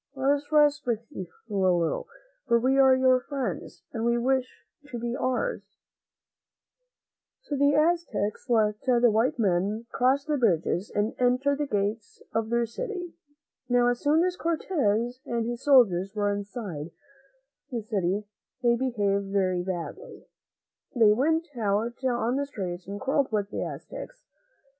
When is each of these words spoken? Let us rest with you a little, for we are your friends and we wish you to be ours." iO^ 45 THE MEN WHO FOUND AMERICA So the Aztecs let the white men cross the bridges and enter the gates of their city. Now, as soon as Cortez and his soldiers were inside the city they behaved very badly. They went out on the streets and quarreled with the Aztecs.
Let 0.15 0.31
us 0.31 0.51
rest 0.51 0.87
with 0.87 1.05
you 1.11 1.27
a 1.47 1.53
little, 1.53 2.07
for 2.47 2.59
we 2.59 2.79
are 2.79 2.95
your 2.95 3.19
friends 3.19 3.83
and 3.93 4.03
we 4.03 4.17
wish 4.17 4.65
you 4.81 4.89
to 4.89 4.97
be 4.97 5.15
ours." 5.15 5.61
iO^ 7.45 7.49
45 7.49 7.59
THE 7.59 7.65
MEN 7.65 7.65
WHO 7.69 7.75
FOUND 7.75 7.75
AMERICA 7.75 7.99
So 8.01 8.15
the 8.15 8.19
Aztecs 8.19 8.49
let 8.95 9.01
the 9.03 9.11
white 9.11 9.37
men 9.37 9.85
cross 9.91 10.25
the 10.25 10.37
bridges 10.39 10.89
and 10.89 11.13
enter 11.19 11.55
the 11.55 11.67
gates 11.67 12.23
of 12.33 12.49
their 12.49 12.65
city. 12.65 13.13
Now, 13.69 13.89
as 13.89 13.99
soon 13.99 14.23
as 14.23 14.35
Cortez 14.37 15.19
and 15.27 15.45
his 15.47 15.61
soldiers 15.61 16.15
were 16.15 16.31
inside 16.33 16.89
the 17.69 17.83
city 17.83 18.23
they 18.63 18.75
behaved 18.75 19.27
very 19.31 19.61
badly. 19.61 20.25
They 20.95 21.11
went 21.13 21.47
out 21.55 21.93
on 22.03 22.37
the 22.37 22.47
streets 22.47 22.87
and 22.87 22.99
quarreled 22.99 23.31
with 23.31 23.51
the 23.51 23.61
Aztecs. 23.61 24.23